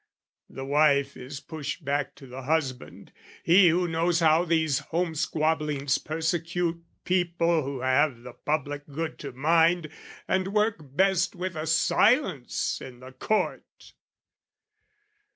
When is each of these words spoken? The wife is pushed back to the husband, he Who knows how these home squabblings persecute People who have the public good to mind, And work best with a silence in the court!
The 0.49 0.65
wife 0.65 1.15
is 1.15 1.39
pushed 1.39 1.85
back 1.85 2.15
to 2.15 2.25
the 2.25 2.41
husband, 2.41 3.11
he 3.43 3.69
Who 3.69 3.87
knows 3.87 4.19
how 4.19 4.45
these 4.45 4.79
home 4.79 5.13
squabblings 5.13 5.99
persecute 6.03 6.83
People 7.03 7.61
who 7.61 7.81
have 7.81 8.23
the 8.23 8.33
public 8.33 8.87
good 8.87 9.19
to 9.19 9.31
mind, 9.31 9.89
And 10.27 10.55
work 10.55 10.77
best 10.81 11.35
with 11.35 11.55
a 11.55 11.67
silence 11.67 12.81
in 12.81 13.01
the 13.01 13.11
court! 13.11 13.93